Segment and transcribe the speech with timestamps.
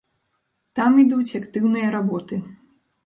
[0.79, 2.41] Там ідуць актыўныя работы.